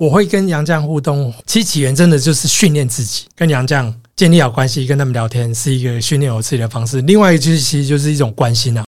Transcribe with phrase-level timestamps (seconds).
[0.00, 7.02] 我会跟杨绛互动，其实起源真的就是训练自己，跟杨绛建立好关系，跟他们聊天是一个训练我自己的方式。
[7.02, 8.82] 另外一个就是其实就是一种关心啊。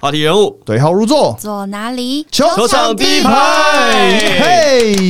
[0.00, 2.26] 话题人物对号入座，坐哪里？
[2.30, 3.30] 球球场第一排，
[4.40, 5.04] 嘿，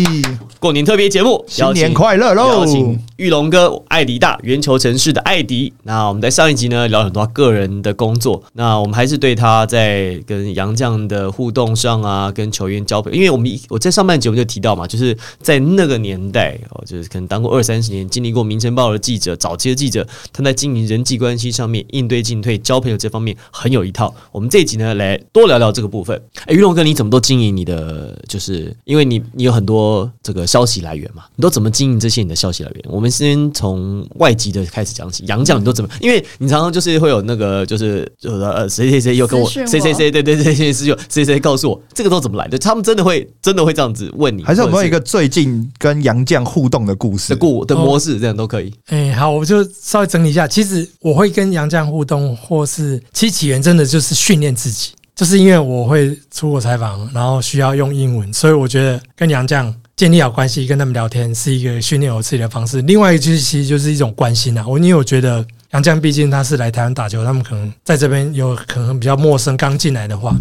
[0.64, 2.48] 过年特别节目，新年快乐喽！
[2.48, 5.70] 邀请玉龙哥艾迪大圆球城市的艾迪。
[5.82, 24.14] 那我们在上一集呢聊很多他个人的工作，那我们还是对他在跟杨绛的互动上啊，跟球员交朋友，因为我们我在上半节目就提到嘛，就是在那个年代哦，就是可能当过二三十年，经历过《民生报》的记者，早期的记者，他在经营人际关系上面应对进退、交朋友这方面很有一套。
[24.32, 26.18] 我们这一集呢来多聊聊这个部分。
[26.46, 28.18] 哎，玉龙哥，你怎么都经营你的？
[28.26, 32.84] 就是因为你你有很多这个消息来源嘛，你都怎么经营这些你的消息来源？
[32.86, 35.24] 我们先从外籍的开始讲起。
[35.26, 35.90] 杨绛，你都怎么？
[36.00, 42.56] 因为你常常就是会有那个，就是就是呃，谁谁谁又跟我谁谁谁对对对谁谁又谁谁告诉我这个都怎么来的？
[42.56, 47.36] 他们真的会真的会这样子问你，还是有没有一个最近跟杨绛互动的故事的？
[47.36, 48.72] 故的模式，这样都可以。
[48.86, 50.46] 哎、好，我就稍微整理一下。
[50.46, 62.82] 其实我会跟杨绛互动，或是其实起源真的就是训练自己，就是因为我会出国采访，然后需要用英文，所以我觉得跟杨绛建立好关系，跟他们聊天是一个训练我自己的方式。
[62.82, 70.34] 另外一个就是其实就是一种关心啊，我因为我觉得杨绛毕竟他是来台湾打球，他们可能在这边有可能比较陌生，刚进来的话。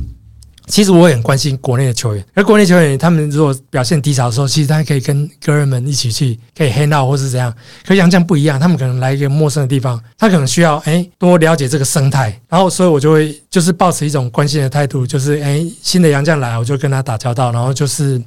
[0.67, 7.53] 其实我也很关心国内的球员，而国内球员他们如果表现低潮的时候，其实他可以跟哥人们一起去，可以 hang out 或是怎样。
[7.85, 18.21] 可杨绛不一样，他们可能来一个陌生的地方，他可能需要哎多了解这个生态，然后所以我就会就是抱持一种关心的态度，就是哎新的杨绛来，我就跟他打交道，然后就是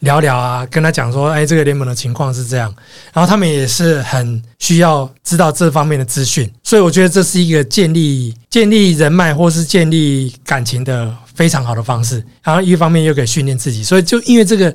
[0.00, 2.72] 聊聊啊，跟他讲说，哎这个联盟的情况是这样，
[3.12, 12.24] 然后他们也是很需要知道这方面的资讯，所以我觉得这是一个建立建立人脉或是建立感情的非常好的方式。
[12.42, 14.74] 然后一方面又可以训练自己，所以就因为这个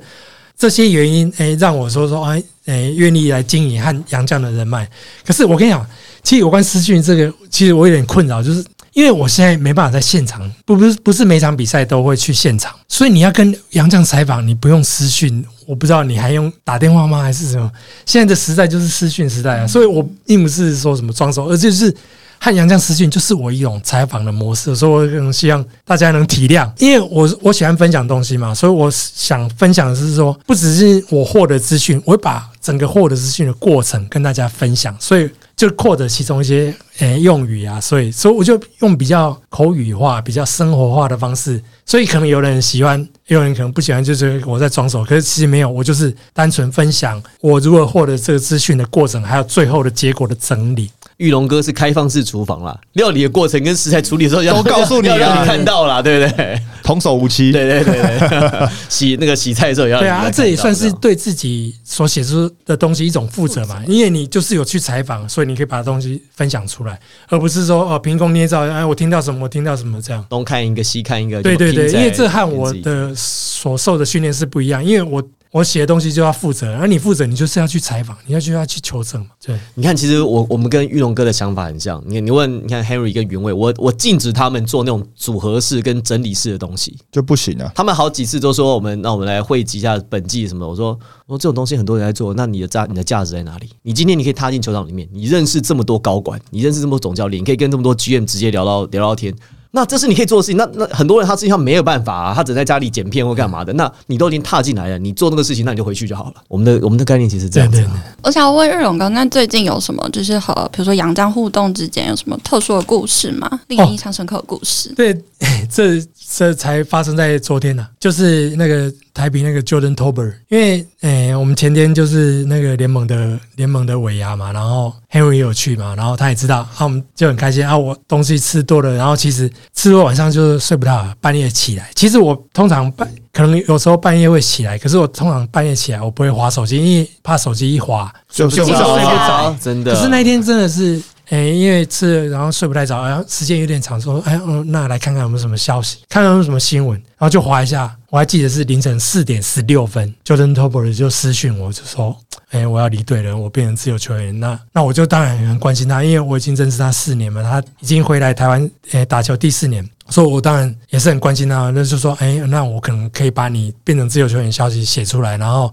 [0.56, 4.88] 这些原因，哎，让我说说，哎哎，愿意来经营和杨绛的人脉。
[5.24, 5.86] 可是我跟你讲，
[6.22, 8.64] 其实有关私讯这个，其实我有点困扰，就是
[8.94, 17.70] 因为我现在没办法在现场，不不是不是每场比赛都会去现场，所以你要跟杨绛采访，你不用私讯，我不知道你还用打电话吗，还是什么？
[18.06, 21.94] 现在的时代就是私讯时代啊，所以我并不是说什么装熟，而就是。
[22.40, 35.30] 和杨绛私讯就是我一种采访的模式，所以我更希望大家能体谅，因为我我喜欢分享东西嘛，所以我想分享的是说，不只是我获得资讯，我会把整个获得资讯的过程跟大家分享，所以
[35.68, 50.90] 就扩的其中一些诶、用语啊，所以所以我就用比较口语化、比较生活化的方式，所以可能有人喜欢，也有人可能不喜欢，就是我在装熟，可是其实没有，我就是单纯分享我如何获得这个资讯的过程，还有最后的结果的整理。
[51.18, 55.12] 玉龙哥是开放式厨房啦，料理的过程跟食材处理的时候要都告诉你啊。
[55.12, 56.60] 要让你看到啦，对不对？
[56.82, 66.98] 童叟无欺，对对对对， 洗那个洗菜的时候也要对啊，这也算是对自己所写出的东西一种负责嘛，因为你就是有去采访，所以你可以把东西分享出来，
[67.28, 70.24] 而不是说哦凭空捏造，哎我听到什么我听到什么这样。
[70.28, 75.22] 东看一个西看一个，对对对，因为这和我的所受的训练是不一样，因为我
[75.54, 79.28] 我写的东西就要负责，而你负责你就是要去采访，你要就要去求证嘛。
[79.40, 82.02] 对，你看，其实我我们跟玉龙哥的想法很像。
[82.08, 86.98] 你你问，你看 Henry 跟云伟，我我禁止他们做那种组合式跟整理式的东西。
[87.12, 87.70] 就不行啊。
[87.72, 90.68] 他们好几次都说我们，那我们来汇集一下本季什么。
[90.68, 90.88] 我说，
[91.26, 93.70] 我说这种东西很多人在做，那你的价你的价值在哪里？
[93.82, 99.32] 你今天你可以踏进球场里面，你认识这么多高管，你认识这么多总教练，你可以跟这么多 GM 直接聊到聊聊天。
[99.74, 100.56] 那这是你可以做的事情。
[100.56, 103.72] 那那很多人他实际上没有办法啊，他只能在家里剪片或干嘛的。
[103.72, 106.34] 那你都已经踏进来了，你做那个事情，那你就回去就好了。
[106.46, 107.84] 我们的我们的概念其实是这样子。
[108.22, 113.50] 我想问日荣哥，那最近有什么就是和比如说杨绛互动之间有什么特殊的故事吗？
[113.66, 114.92] 令哦你印象深刻的故事？
[114.94, 115.12] 对，
[115.70, 116.00] 这
[116.36, 131.90] 这才发生在昨天呢、就是那个台比那个 Jordan Tober，因为诶、我们前天就是那个联盟的联盟的尾牙嘛，然后 Henry 也有去嘛，然后他也知道，啊，我们就很开心啊，我东西吃多了，然后其实吃多晚上就是睡不到，半夜起来。
[131.94, 139.56] 其实我通常半可能有时候半夜会起来，可是我通常半夜起来我不会划手机，因为怕手机一划就睡不着。
[139.60, 139.94] 真的。
[139.94, 141.00] 可是那一天真的是，
[141.30, 152.16] 诶、因为吃了然后睡不太着，然后时间有点长，说，哎，嗯，那来看看有没有什么消息，看看有有什么新闻，然后就划一下，我还记得是凌晨四点十六分，Jordan Tolbert 就私讯我，就说，
[152.50, 159.88] 哎，我要离队了，我变成自由球员，那那我就当然很关心他，因为我已经认识他四年嘛，他已经回来台湾，诶、打球第四年。
[160.10, 165.72] 所以，我当然也是很关心他，那就说，哎，那我可能可以把你变成自由球员消息写出来，然后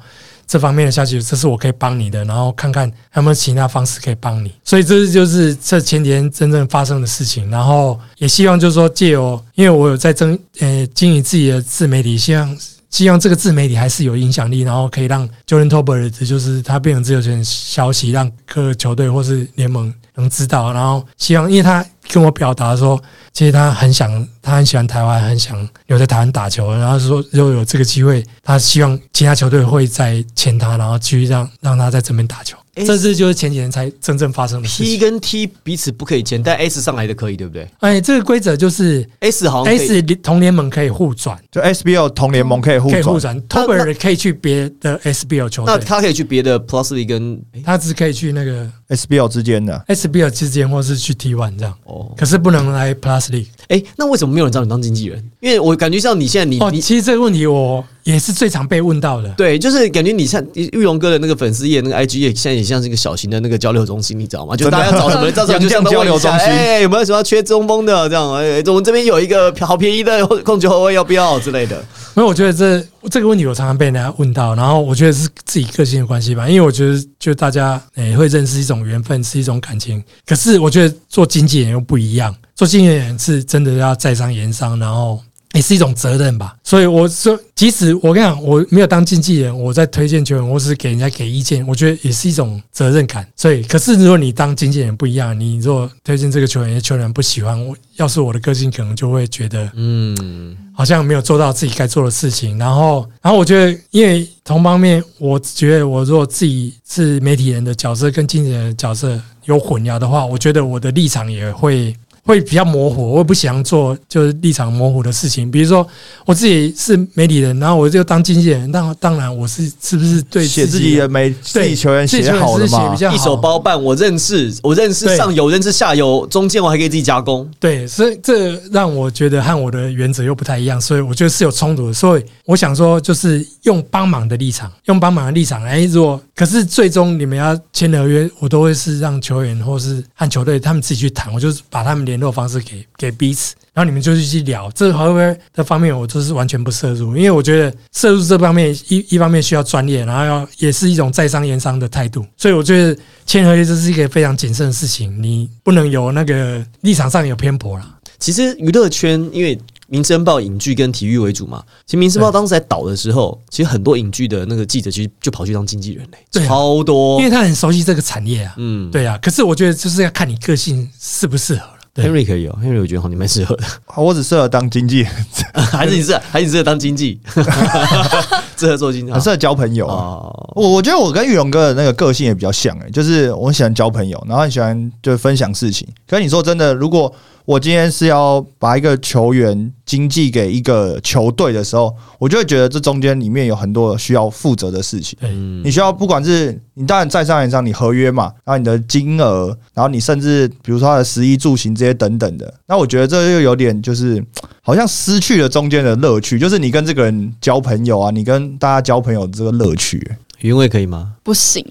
[0.51, 4.51] 这方面的消息，这是我可以帮你的，然后看看有没有其他方式可以帮你。
[4.65, 12.57] 所以这就是这前几天真正发生的事情，然后也希望就是说借由，因为我有在争呃经营自己的自媒体，希望。
[12.89, 20.74] 希望这个自媒体还是有影响力，然后可以让 Jordan t o b e r 就是他变成自由球员消息，让各个球队或是联盟能知道。
[20.74, 23.01] 然后希望，因为他跟我表达说，
[23.31, 26.71] 其实他很想，他很喜欢台湾，很想留在台湾打球。
[26.73, 32.57] 然后说，如果有这个机会，他希望其他球队会再签他，然后继续让让他在这边打球。
[32.73, 34.99] 这次就是前几年才真正发生的事 T 情。
[34.99, 44.97] 跟 T 彼此不可以签，但 S 上来的可以，对不对哎，这个规则就是？S 好 S 同联盟可以互转，就 SBL 同联盟可以互转，可以互转 t o b e r 可以去别的
[44.99, 49.83] SBL 球队，那他可以去别的 Plus League 跟他只可以去那个 SBL 之间的。
[49.89, 53.47] SBL 之间，或是去 T1 这样，哦，可是不能来 Plus League。
[53.67, 55.24] 哎，那为什么没有人找你当经纪人？
[55.39, 59.30] 因为我感觉像你现在你哦，你其实这个问题我也是最常被问到的。
[59.38, 64.56] 对，就是感觉你像玉龙哥的那个粉丝页，那个 IG 页，现在也像是一个小型的那个交流中心，你知道吗？
[64.56, 68.33] 就大家要找什么人，到时候就这样洋将问一下交流中心哎，有没有什么缺中锋的这样？
[68.36, 71.75] 哎，我们这边有一个好便宜的 控球后卫，要不要之类的？
[72.16, 76.48] 因为我觉得这这个问题我常常被人家问到，然后我觉得是自己个性的关系吧。
[76.48, 80.04] 因为我觉得就大家诶、会认识一种缘分，是一种感情。
[80.25, 85.19] 可是我觉得做经纪人又不一样，做经纪人是真的要在商言商，然后
[85.53, 86.55] 也是一种责任吧。
[86.63, 93.27] 所以我说，即使我跟你讲，我没有当经纪人，我在推荐球员，或是给人家给意见，我觉得也是一种责任感。
[93.35, 102.59] 所以，可是如果你当经纪人不一样，你如果推荐这个球员，球员不喜欢我，要是我的个性，可能就会觉得嗯，好像没有做到自己该做的事情。
[102.59, 111.95] 然后，然后我觉得，因为同方面，我觉得我如果自己是媒体人的角色跟经纪人的角色有混淆的话，我觉得我的立场也会。
[112.31, 115.51] 会比较模糊，我也不想做就是立场模糊的事情。
[115.51, 115.86] 比如说，
[116.25, 127.45] 我自己是媒体人，然后我就当经纪人，那当然我是是不是对写自己的媒自己球员写好的嘛一手包办，我认识，我认识上游，认识下游，中间我还可以自己加工。
[127.60, 131.94] 对，所以这让我觉得和我的原则又不太一样，所以我觉得是有冲突的。
[131.94, 135.62] 所以我想说，就是用帮忙的立场，用帮忙的立场。
[135.66, 144.71] 哎，如果可是最终你们要签合约，我都会是让球员或是和球队他们自己去谈，我就是把他们联络方式给给彼此，然后你们就去聊。
[144.73, 157.97] 这个合约的方面，我就是完全不涉入，因为我觉得涉入这方面一一方面需要专业，然后要也是一种在商言商的态度，所以我觉得签合约这是一个非常谨慎的事情，你不能有那个立场上有偏颇啦。
[158.19, 159.59] 其实娱乐圈因为。
[159.94, 167.29] 《民生报》影剧跟体育为主嘛，其实《民生报》当时在倒的时候，其实很多影剧的那个记者其实就跑去当经纪人嘞，对啊超多因为。
[167.29, 168.53] 他很熟悉这个产业啊。
[168.56, 171.63] 嗯，对啊，可是我觉得就是要看你个性适不适合
[171.95, 173.63] Henry 可以哦，Henry 我觉得好你蛮适合的，
[173.97, 175.11] 我只适合当经纪人，
[175.71, 177.19] 还是你适合，还是你适合当经纪，
[178.57, 179.95] 适合做经纪很适合交朋友啊。
[179.95, 185.88] 哦，我我觉得我跟玉龙哥的那个个性也比较像诶、就是我很喜欢交朋友，然后很喜欢就分享事情。
[186.07, 187.13] 可是你说真的，如果
[187.45, 195.17] 我今天是要把一个球员经纪给一个球队的时候，我就会觉得这中间里面有很多需要负责的事情。
[195.21, 204.23] 嗯你需要不管是你当然在商言商，你合约嘛，然后你的金额，然后你甚至比如说他的食衣住行这些等等的，那我觉得这又有点就是
[204.61, 210.11] 好像失去了中间的乐趣，就是你跟这个人交朋友啊，你跟大家交朋友的这个乐趣。
[210.41, 211.13] 云味可以吗？
[211.21, 211.63] 不行，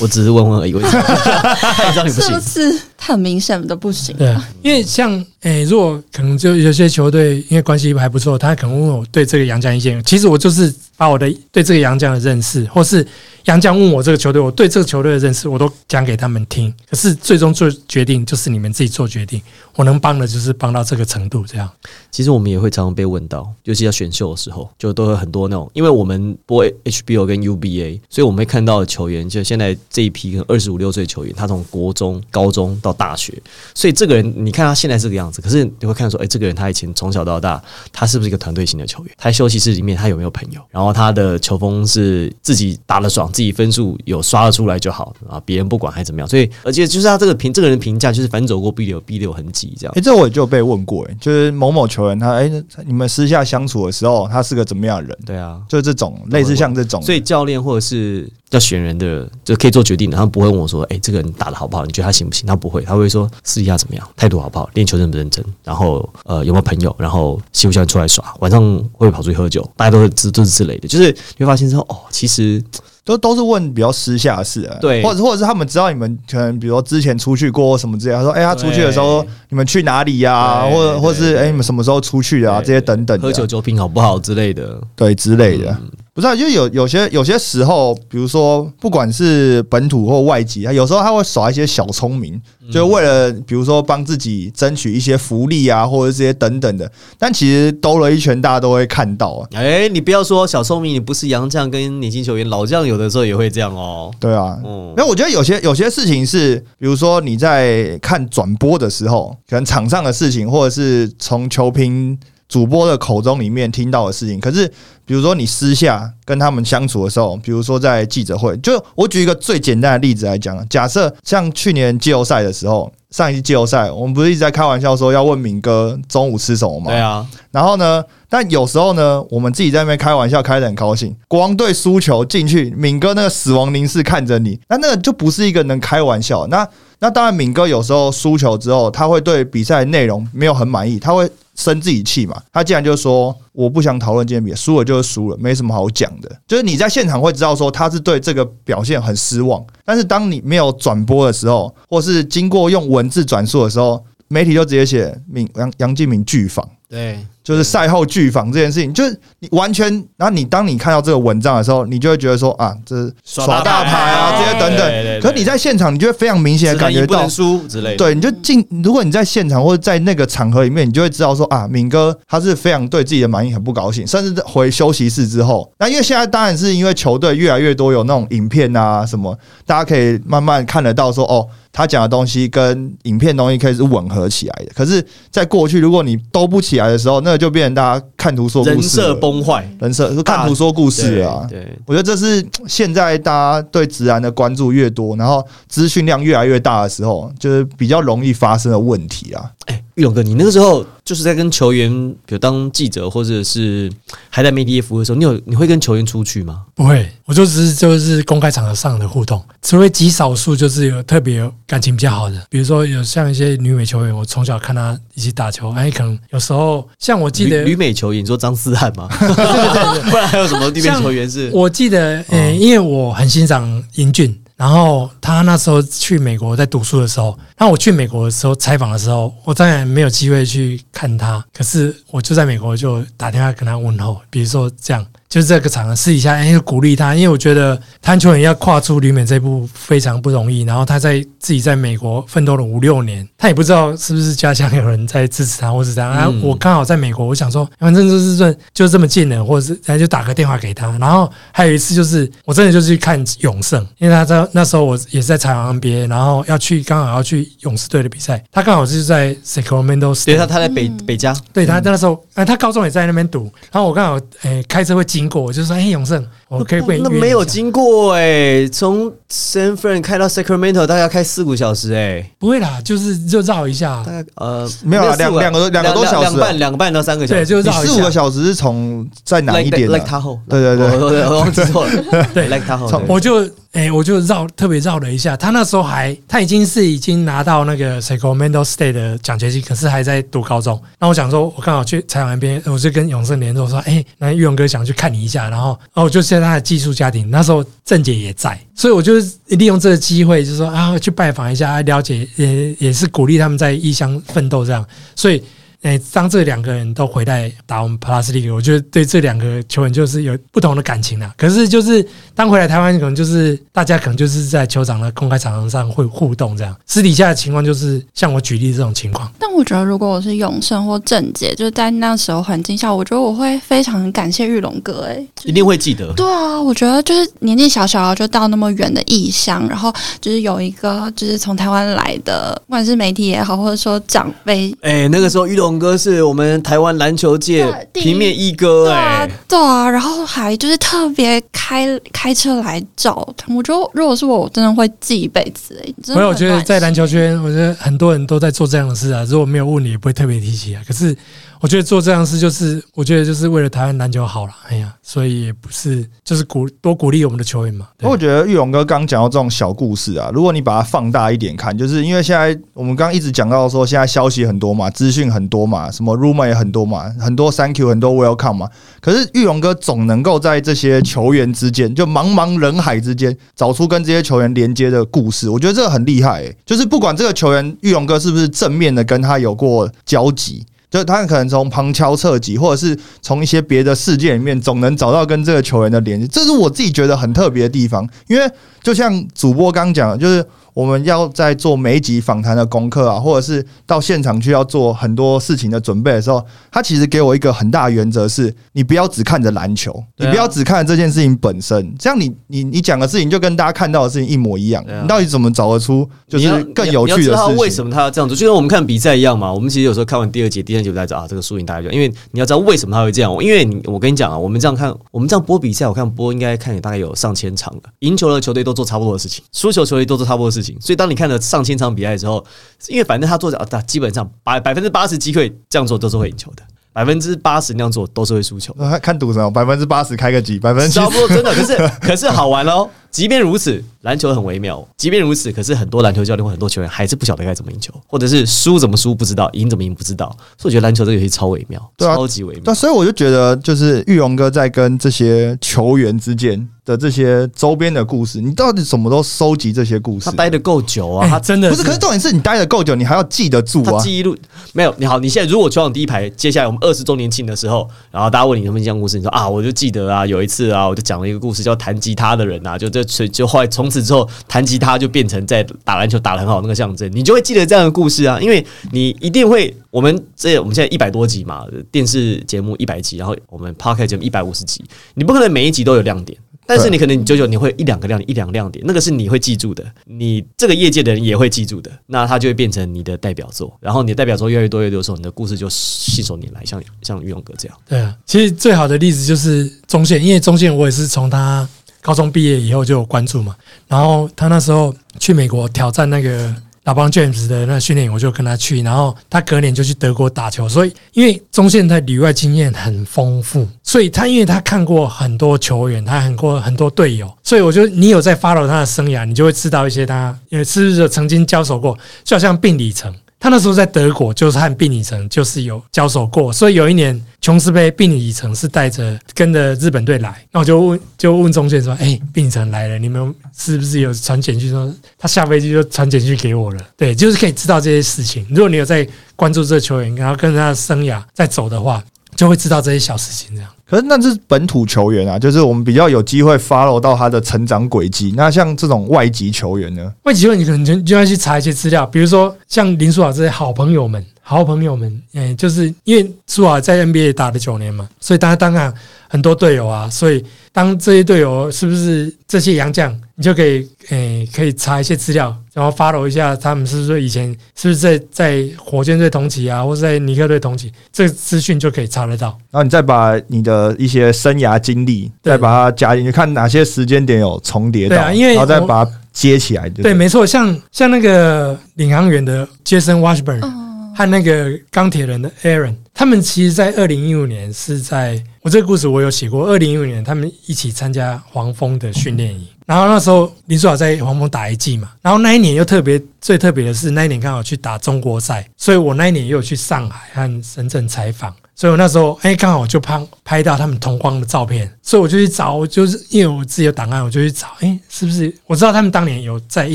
[0.00, 2.72] 我只是问问而已，我知道 你不行是不。
[2.72, 4.16] 是很明显的不行？
[4.16, 13.06] 对啊，因为像诶、如果可能就有些球队因为关系还不错，他可能问我对这个杨将意见，其实我就是把我的对这个杨将的认识，或是
[13.44, 16.72] 杨将问我这个球队，我对这个球队的认识，我都讲给他们听。
[16.90, 19.40] 可是最终做决定就是你们自己做决定，
[19.76, 21.70] 我能帮的就是帮到这个程度，这样。
[22.10, 33.32] 其实我们也会常常被问到，尤其在选秀的时候，就都有很多那种，因为我们播 HBO 跟 UBA，所以我们会看到的球员，就现在这一批跟二十五六岁球员，他从国中、高中到大学，
[33.74, 37.60] 所以这个人你看他现在这个样子，可是你会看说，哎、这个人他以前从小到大，
[37.92, 39.14] 他是不是一个团队型的球员？
[39.18, 40.60] 他休息室里面他有没有朋友？
[40.70, 46.28] 然后他的球风是自己打得爽，自己分数有刷得出来就好啊，别人不管还怎么样。
[46.28, 50.00] 所以而且就是他这个评这个人评价，就是反走过必留必留痕迹这样诶、。
[50.00, 55.18] 这我也就被问过、哎，就是某某球员他诶、你们私下相处的时候，他是个怎么样的人？
[55.26, 60.16] 对啊，就这种类似像这种，所以教练或者是要选人的，就可以做决定的。
[60.16, 61.84] 他们不会问我说：“哎、这个人打的好不好？
[61.84, 68.62] 你觉得他行不行？”他不会，他会说私底下怎么样，态度好不好，练球认不认真，然后呃有没有朋友，然后喜不喜欢出来耍，晚上
[68.92, 70.86] 会不会跑出去喝酒，大家都是这都是之类的。
[70.86, 72.62] 就是你会发现说，哦，其实
[73.04, 84.80] 都都是问比较私下的事啊，对或者或者是他们知道你们可能比如说之前出去过什么之类的，他说哎、他出去的时候你们去哪里呀、对或者或是哎、对你们什么时候出去的啊，这些等等喝酒酒品好不好之类的。
[84.94, 85.76] 对之类的。
[86.16, 92.40] 不是、啊，就有有些有些时候，比如说不管是本土或外籍，他有时候他会耍一些小聪明，
[92.72, 96.90] 就为了比如说帮自己争取一些福利啊，或者这些等等的。
[97.18, 99.48] 但其实兜了一圈，大家都会看到啊。
[99.52, 104.10] 哎，你不要说小聪明，你不是洋将跟年轻球员，老将有的时候也会这样哦。
[104.18, 112.18] 对啊，嗯因为我觉得有些有些事情是，比如说你在看转播的时候，可能场上的事情，或者是从球评
[112.48, 114.40] 主播的口中里面听到的事情。
[114.40, 114.66] 可是，
[115.04, 126.90] 比如说你私下跟他们相处的时候，比如说在记者会，就我举一个最简单的例子来讲，假设像去年季后赛的时候，上一季季后赛，我们不是一直在开玩笑说要问敏哥中午吃什么吗？
[126.90, 131.14] 对啊，然后呢，但有时候呢，我们自己在那边开玩笑，开得很高兴。
[131.28, 136.46] 国王队输球进去，敏哥那个死亡凝视看着你，那那个就不是一个能开玩笑。
[136.48, 142.40] 那那当然，敏哥有时候输球之后，他会对比赛内容没有很满意，他会生自己气嘛。
[142.52, 156.68] 他竟然就说：“我不想讨论今天比，输了就是输了，没什么好讲的。”就是你在现场会知道说他是对这个表现很失望，但是当你没有转播的时候，或是经过用文字转述的时候，媒体就直接写明杨杨敬明拒访。
[156.88, 165.20] 对，就是赛后拒访这件事情，就是你完全，然后你当你看到这个文章的时候，你就会觉得说啊，这是耍大牌啊，这些等等。
[165.20, 167.96] 可是你在现场，你就会非常明显的感觉到，输之类的。
[167.98, 181.46] 对，你就进，如果你在现场或者在那个场合里面，你就会知道说啊，敏哥他是非常对自己的满意很不高兴，甚至回休息室之后，那因为现在当然是因为球队越来越多有那种影片啊什么，大家可以慢慢看得到说哦。
[181.76, 191.46] 他讲的东西跟影片东西可以是吻合起来的，可是，在过去，如果你都不起来的时候，那个就变成大家看图说故事，人设崩坏，人设看图说故事啊。
[191.48, 199.50] 对，对我觉得这是现在大家对直男的关注越多，然后资讯量越来越大的时候，就是比较容易发生的问题啊。
[199.66, 201.90] 哎，玉龙哥，你那个时候就是在跟球员，
[202.26, 203.90] 比如当记者或者是
[204.28, 206.64] 还在媒体业服务的时候，你有你会跟球员出去吗？
[206.74, 219.08] 不会，我就只是就是公开场合上的互动，除非极少数就是有特别感情比较好的，比如说有像一些女美球员，我从小看她一起打球，哎，可能有时候像我记得旅旅美球员，你说张思翰吗？
[219.18, 221.50] 对对对不然还有什么女美球员是？
[221.54, 235.06] 我记得，呃、因为我很欣赏英俊，然后他那时候去美国在读书的时候，那我去美国的时候采访的时候，我当然没有机会去看他，可是我就在美国就打电话跟他问候，比如说这样。
[235.28, 240.62] 就是这个场合私底下哎就鼓励他，因为我觉得谭球员要跨出旅美这一步非常不容易。
[240.62, 246.10] 然后他在自己在美国奋斗了五六年，他也不知道是不是家乡有人在支持他，或是这样。
[246.10, 250.86] 啊，嗯我刚好在美国，我想说反正就是这就这么近了，或者是然后就打个电话给他。
[250.98, 274.02] 然后还有一次就是我真的就去看永胜，因为他在那时候我也是在采访 NBA，然后要去刚好要去勇士队的比赛，他刚好是在 Sacramento State，对他他在北嗯北加，对他那时候，哎，他高中也在那边读，然后我刚好诶、开车会经过，我就说，哎、永盛，我可以不可以那没有经过哎，从 San Fran 开到 Sacramento 大概要开四五小时哎，不会啦，就是就绕一下。
[274.06, 277.92] 大，概呃没有啦四五两两个多两个多小时两半两个半到三个小，时，对就绕一下。
[277.92, 281.26] 四五个小时是从在南一点 Like 呢？Tahoe，对对对。
[281.26, 290.80] 我忘记错了， 对，Like Tahoe，我就哎、我就绕特别绕了一下，他那时候还他已经是已经拿到那个 Sacramento State 的奖学金，可是还在读高中。
[290.98, 299.14] 那我想说，我刚好去采访那边，我就跟永盛联络说，哎、那玉勇哥想去看你一下，然后然后我就现在他的寄宿家庭，那时候郑姐也在，所以我就
[299.48, 305.42] 利用这个机会，就是说啊，去拜访一下，啊了解也也是鼓励他们在异乡奋斗这样，所以。
[305.86, 311.32] 哎，当这两个人都回来打我们 Plus League，我觉得对这两个球员就是有不同的感情啦。
[311.36, 319.32] 可是就是当回来台湾，可能就是大家可能就是在球场的公开场合上会互动这样，私底下的情况就是像我举例这种情况。
[319.38, 325.24] 但我觉得，如果我是永胜或郑杰，就在那时候环境下，我觉得我会非常感谢玉龙哥、欸。
[325.44, 326.12] 一定会记得。
[326.14, 345.94] 对啊，我觉得就是年纪小小就到那么远的异乡，然后就是有一个就是从台湾来的，不管是媒体也好，或者说长辈，哎，那个时候玉龙哥是我们台湾篮球界平面一哥对啊哎，，对啊，然后还就是特别开开车来找他，我觉得如果是我，我真的会记一辈子、欸。
[346.02, 349.24] 真的所以我觉得在篮球圈，我觉得很多人都在做这样的事啊。
[349.28, 350.82] 如果没有问你，也不会特别提起啊。
[350.86, 351.16] 可是
[351.60, 354.52] 我觉得做这样事，就是我觉得就是为了台湾篮球好了。
[354.68, 357.88] 哎呀，所以也不是就是鼓多鼓励我们的球员嘛。
[358.02, 368.68] 我觉得玉龙哥刚讲到这种小故事啊，如果你把它放大一点看，就是因为现在我们刚刚一直讲到说，现在消息很多嘛，资讯很多嘛，什么 rumor 也很多嘛，很多 thank you，很多 welcome 嘛。
[369.00, 375.48] 可是玉龙哥总能够在这些球员之间，就茫茫人海之间，找出跟这些球员连接的故事。
[375.48, 380.64] 我觉得这个很厉害、就是不管这个球员玉龙哥是不是正面的跟他有过交集。
[380.90, 386.26] 就他可能从旁敲侧击，或者是从一些别的事件里面，总能找到跟这个球员的联系。
[386.26, 388.50] 这是我自己觉得很特别的地方，因为
[388.82, 390.44] 就像主播刚讲的，就是。
[390.76, 404.84] 我们要在做每一集访谈的功课啊，或者是到现场去要做很多事情的准备的时候，他其实给我一个很大的原则是：你不要只看着篮球，你不要只看这件事情本身，这样你你你讲的事情就跟大家看到的事情一模一样。
[405.02, 407.56] 你到底怎么找得出就是更有趣的事情？
[407.56, 408.36] 为什么他要这样做？
[408.36, 409.50] 就跟我们看比赛一样嘛。
[409.50, 413.32] 我们其实有时候看完第二节、第三节在找啊，这个输赢大概就因为你要知道为什么他会这样。
[413.42, 417.80] 因为你我跟你讲啊，我们这样看，我们这样播比赛，我看播应该看大概有上千场了。
[418.00, 420.65] 赢球的球队都做差不多的事情，输球球队都做差不多的事情。
[420.80, 421.36] 所以当你看了。
[421.46, 422.44] 上千场比赛之后，
[422.88, 428.74] 因为反正他做啊，基本上百百分之八十机会这样做都是会赢球的，百分之八十那样做都是会输球。
[429.02, 429.50] 看赌什么？
[429.50, 430.58] 百分之八十开个几？
[430.58, 432.88] 百分之差不多真的，可是 可是好玩哦。
[433.16, 434.86] 即便如此，篮球很微妙。
[434.98, 440.26] 即便如此，可是很多篮球教练或很多球员还是不晓得该怎么赢球，或者是输怎么输不知道，赢怎么赢不知道。
[440.58, 442.62] 所以我觉得篮球这个游戏超微妙，超级微妙。
[442.64, 446.68] 对，所以我就觉得，就是玉龙哥在跟这些球员之间。
[446.86, 450.26] 的这些周边的故事，你到底什么都收集这些故事？
[450.26, 451.82] 他待的够久啊，他真的不是。
[451.82, 454.00] 可是重点是你待的够久，你还要记得住啊。
[454.00, 454.36] 记录
[454.72, 454.94] 没有？
[454.96, 469.74] 你好，你现在如果球场第一排，接下来我们二十周年庆的时候，然后大家问你什么讲故事，你说啊，我就记得啊，有一次啊，我就讲了一个故事，叫弹吉他的人啊，就这就后来从此之后，弹吉他就变成在打篮球打得很好那个象征，你就会记得这样的故事啊，因为你一定会。
[469.90, 474.84] 我们这我们现在一百多集嘛，电视节目一百集，然后我们 p o c k e t 节目一百五十集，
[475.14, 476.38] 你不可能每一集都有亮点。
[476.66, 483.74] 但是你可能你久久你会一两个亮点一两个亮点，那个是你会记住的，你这个业界的人也会记住的，那它就会变成你的代表作。
[483.80, 487.78] 然后你的代表作越来越多越多的时候，你的故事就信手拈来，像像玉勇哥这样。
[487.88, 491.66] 对啊，其实最好的例子就是中线，因为中线我也是从他
[492.06, 493.56] 高中毕业以后就有关注嘛。
[493.88, 496.54] 然后他那时候去美国挑战那个。
[496.86, 500.68] 老帮 James 的那训练营，我就跟他去，然后他隔年就去德国打球。
[500.68, 513.12] 所以，因为中线在里外经验很丰富，所以他因为他看过很多球员，他看过很多队友，所以我觉得你有在 follow 他的生涯，你就会知道一些他也是不是曾经交手过，就好像病理层。
[513.46, 528.44] 他那时候在德国，就是和病里城就是有交手过，所以有一年琼斯杯，病里城是带着跟着日本队来，那我就问就问中介说：“哎，病里城来了，你们是不是有传简讯说他下飞机就传简讯给我了？”对，就是可以知道这些事情。
[528.50, 532.02] 如果你有在关注这个球员，然后跟他的生涯在走的话，
[532.34, 533.70] 就会知道这些小事情这样。
[533.88, 538.34] 可是那是本土球员啊，就是我们比较有机会 follow 到他的成长轨迹。
[538.36, 540.12] 那像这种外籍球员呢？
[540.24, 544.24] 外籍球员你可能就就要去查一些资料，比如说像林书豪这些好朋友们。
[544.48, 548.94] 好朋友们，嗯，就是因为书豪在 NBA 打了九年嘛，所以大家当然
[549.28, 562.48] 很多队友啊，所以当这些队友是不是这些洋将，你就可以，诶，可以查一些资料，然后 follow 一下他们是不是以前是不是在在火箭队同期啊，或者在尼克队同期，这个资讯就可以查得到。
[562.70, 569.88] 然后你再把你的一些生涯经历，再把它加进去，看哪些时间点有重叠到，然后再把它接起来。
[569.90, 573.85] 对，没错，像像那个领航员的杰森·沃什伯恩。
[574.16, 579.66] 和那个钢铁人的 Aaron，他们其实，在二零一五年是在我这个故事我有写过。
[579.66, 599.94] 二零一五年，他们一起参加黄蜂的训练营，然后那时候林书豪在黄蜂打一季嘛，然后那一年又特别最特别的是，那一年刚好去打中国赛，所以我那一年又去上海和深圳采访，所以我那时候哎，刚好就拍拍到他们同框的照片，所以我就去找，就是因为我自己有档案，我就去找，哎，是不是我知道他们当年有在一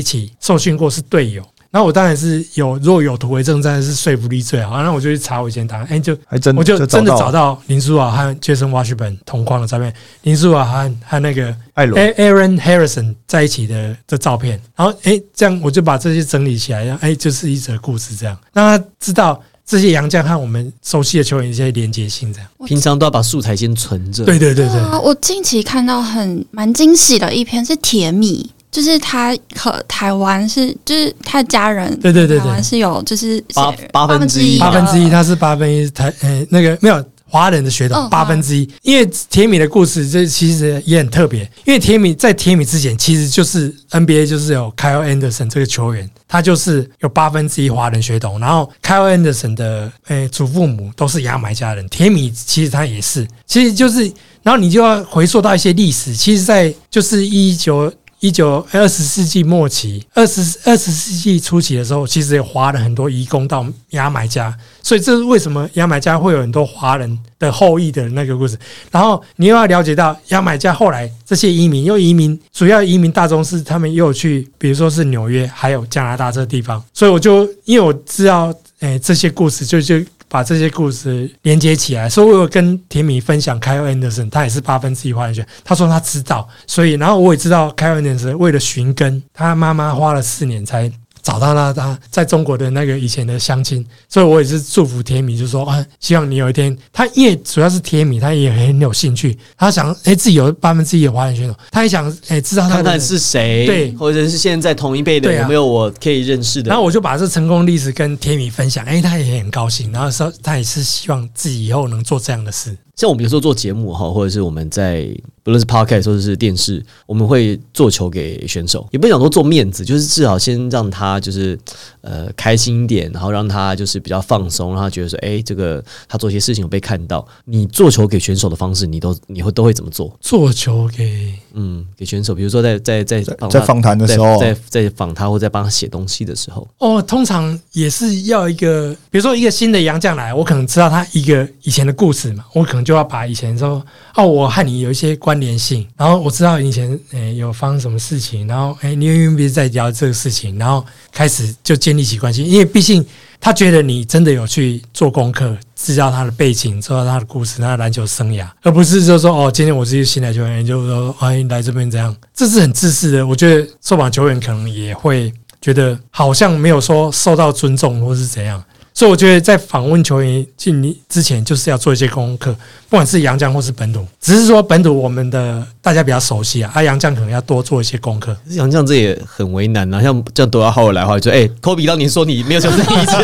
[0.00, 1.44] 起受训过，是队友。
[1.74, 4.82] 那我当然是有，如果有图为证，当然是说服力最好。
[4.82, 9.90] 那我就去查我以前档案，哎，就还真我就真的找到林书豪和杰森·瓦什本同框的照片，
[10.22, 14.60] 林书豪和和那个艾伦 Aaron Harrison 在一起的的照片。
[14.76, 22.30] 然后，哎，这样我就把这些整理起来，然后，哎，就是一则故事，这样让他知道这些洋将和我们熟悉的球员一些连接性。
[22.34, 24.26] 这样，平常都要把素材先存着。
[24.26, 24.78] 对对对对。
[25.02, 28.50] 我近期看到很蛮惊喜的一篇是甜米。
[28.72, 38.66] 就是他和台湾是，就是他的家人，对对对台湾是有，就是八八分之一，八分之一，他是八分一台，呃，那个没有华人的血统，八分之一。
[38.80, 41.42] 因为铁米的故事，这其实也很特别。
[41.66, 48.40] 因为铁米在铁米之前，其实就是 NBA 就是有 Kyle Anderson 这个球员，他就是有八分之一华人血统。
[48.40, 54.10] 然后 Kyle Anderson 的诶祖父母都是牙买加人，铁米其实他也是，其实就是，
[54.42, 57.92] 然后你就要回溯到一些历史，其实，在就是一九。
[58.22, 68.56] 一九二十世纪末期，二十二十世纪初期的时候，其实也划了很多移工到牙买加，所以这是为什么牙买加会有很多华人的后裔的那个故事。
[68.92, 76.80] 然后你又要了解到牙买加后来这些移民又移民，主要移民大宗是他们又去，比如说是纽约还有加拿大这地方。
[76.94, 80.00] 所以我就因为我知道，诶这些故事就就。
[80.32, 82.08] 把这些故事连接起来。
[82.08, 90.90] 所以我有跟田米分享 Kyle Anderson，他也是八分之一花园犬，他说他知道，所以然后我也知道 Kyle Anderson 为了寻根，他妈妈花了四年才。
[91.22, 106.68] 找到了他在中国的那个以前的乡亲，所以我也是祝福铁米，就说啊，希望你有一天，他因为主要是铁米，他也很有兴趣，他想哎自己有八分之一的华人选手，他也想哎知道他的看看是谁，对或者是现在同一辈的有没有我可以认识的。
[106.68, 112.76] 然后我就把这成功历史跟铁米分享，哎，他也很高兴，然后说他也是希望自己以后能做这样的事。
[112.96, 115.08] 像我们有时候做节目哈，或者是我们在
[115.42, 121.58] 不论是 podcast 或者是电视，我们会做球给选手，也不想说做面子，就是至少先让他就是
[122.02, 127.26] 呃开心一点，然后让他就是比较放松，让他觉得说，哎、这个他做一些事情有被看到。
[127.44, 130.16] 你做球给选手的方式，你都你会都会怎么做？
[130.20, 153.04] 做球给嗯，给选手，比如说在在在在访谈的时候在在在访他或在帮他写东西的时候，哦，通常也是要一个，比如说一个新的洋将来，我可能知道他一个以前的故事嘛，我可能就要把以前说哦，我和你有一些关联性，然后我知道以前诶、有发生什么事情，然后诶、你愿不愿意再聊这个事情，然后开始就建立起关系，因为毕竟
[153.40, 163.26] 他觉得你真的有去做功课，知道他的背景，知道他的故事，他的篮球生涯，而不是就说哦，今天我是一个新来球员，就说哎来这边这样，这是很自私的。
[163.26, 168.62] 我觉得受访球员可能也会觉得好像没有说受到尊重或是怎样。
[168.94, 172.52] 所以我觉得在访问球员进之前，就是要做一些功课，
[172.88, 174.06] 不管是洋将或是本土。
[174.20, 178.36] 只是说本土我们的大家比较熟悉啊，阿洋将可能要多做一些功课。
[178.50, 183.16] 杨绛这也很为难啊，像这样都要浩尔来的话，就哎，科比当年说你没有球这一次，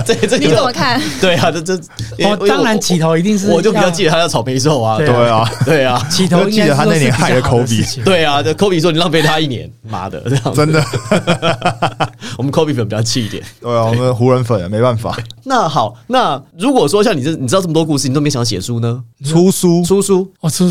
[0.06, 0.98] 这这这你怎么看？
[1.20, 1.78] 对啊，这这
[2.26, 10.82] 我，当然起头一定是我就比较要记得他叫草莓兽啊，对对啊，对啊， 起头记得他那年害了科 Kobe 对啊，这科比说你浪费他一年，妈的，这样真的，
[12.38, 13.42] 我们科比粉比较气一点。
[13.60, 19.02] 对啊，我们湖人粉没办法，那好，那如果说像你这你知道这么多故事，你都没想写书呢？
[19.26, 19.84] 出书。
[19.84, 20.70] 出书，我是不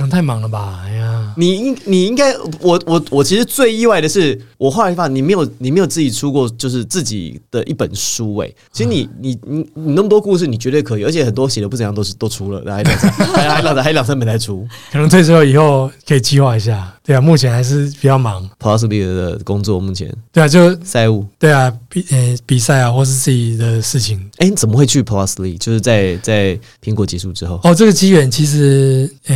[0.00, 0.80] 是可能太忙了吧？
[0.84, 14.66] 哎呀，你应你应该，我我我其实最意外的是，我后来发现你没有你没有自己出过就是自己的一本书哎、其实你你你你那么多故事，你绝对可以，而且很多写的不怎样都是都出了，还两三还 还两还两三本才出。
[14.90, 16.94] 可能退休以后可以计划一下。
[17.02, 18.48] 对啊，目前还是比较忙。
[18.60, 24.20] ，Plusly 的工作目前对啊，就赛务，对啊，比呃比赛啊，或是自己的事情。
[24.36, 25.58] 哎、你怎么会去 Plus League？
[25.58, 29.34] 就是在在苹果结束之后，哦，这个机缘其实，呃，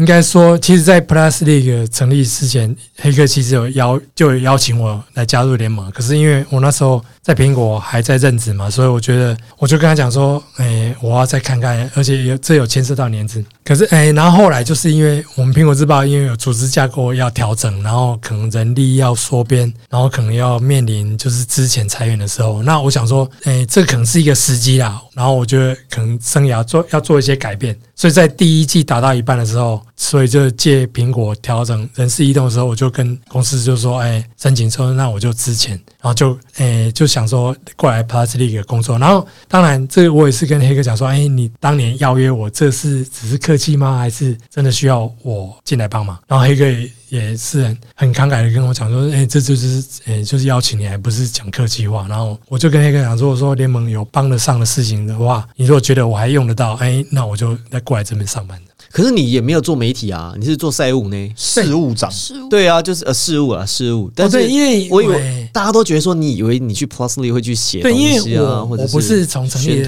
[0.00, 5.90] 应该说，其实，在 Plus League 成立之前，黑哥其实有邀就有邀请我来加入联盟。
[5.90, 13.44] 可是因为我那时候在苹果还在任职嘛，所以我觉得我就跟他讲说，哎，我要再看看，而且有这有牵涉到年资。
[13.62, 24.98] 可是，哎，然后后来就是因为我们苹果日报因为有组织架构要调整，然后可能人力要缩编，然后可能要面临就是之前裁员的时候，那我想说，哎，这可能是一个时机啦。
[25.20, 38.98] 然后我觉得可能生涯做要做一些改变，所以在第一季打到一半的时候，所以就借苹果调整人事异动的时候，我就跟公司就说，哎，申请说那我就之前，然后就哎就想说过来 Plus League 工作。
[38.98, 43.98] 然后当然这我也是跟黑哥讲说，哎，你当年邀约我，这是只是客气吗？
[43.98, 46.18] 还是真的需要我进来帮忙？
[46.26, 46.90] 然后黑哥也。
[47.10, 52.06] 也是很很慷慨的跟我讲说，哎、这就是哎、就是邀请你，还不是讲客气话。
[52.08, 58.70] 然后我就跟黑哥讲如果说联盟有帮得上的事情的话，你如果觉得我还用得到，哎、那我就再过来这边上班的。
[58.92, 61.32] 可是你也没有做媒体啊，你是做赛务呢？
[61.36, 62.48] 事务长，事务。
[62.48, 69.84] 对啊，就是呃事务啊事务，但是、哦对，因为我以为哎大家都觉得说，你以为你去 Plus League 会去写对，东因西啊，为我或者我不是从成立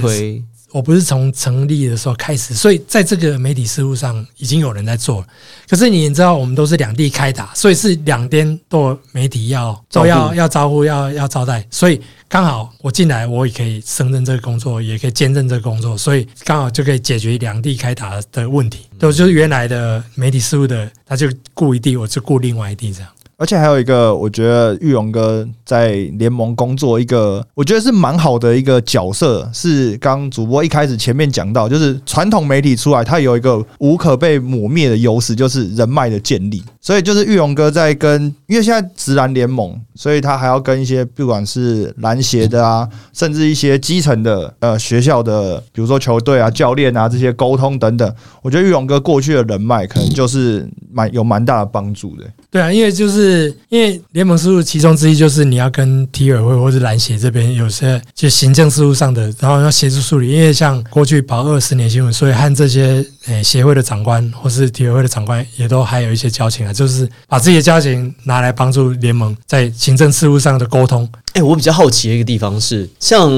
[0.73, 5.27] 我不是从成立的时候开始，所以在这个媒体事务上已经有人在做了。
[5.69, 18.87] 可是你也知道，我们都是两地开打，所以是两边都有媒体要都要要招呼，要要招待，所以刚好我进来，我也可以胜任这个工作，也可以兼任这个工作，所以刚好就可以解决两地开打的问题。
[18.99, 23.11] 对，就是原来的媒体事务的，他就顾一地，我就顾另外一地这样。
[23.37, 29.51] 而且还有一个，我觉得玉龙哥在联盟工作一个，我觉得是蛮好的一个角色。
[29.53, 36.63] 是刚主播一开始前面讲到，就是传统媒体出来，他有一个无可被抹灭的优势，就是人脉的建立。
[36.81, 48.15] 所以就是玉龙哥在跟，因为现在直男联盟，所以他还要跟一些不管是篮协的啊，甚至一些基层的呃学校的，比如说球队啊、教练啊这些沟通等等。
[48.43, 52.25] 我觉得玉龙哥过去的人脉可能就是蛮有蛮大的帮助的。
[52.53, 60.29] 对啊，因为就是因为联盟事务其中之一就是你要跟体委会或者篮协这边有些就行政事务上的，然后要协助处理。
[60.29, 71.09] 因为像过去跑二十年新闻，所以和这些诶协会的长官或是体委会的长官也都还有一些交情啊，就是把自己的交情拿来帮助联盟在行政事务上的沟通。
[71.35, 73.31] 哎、我比较好奇的一个地方是，像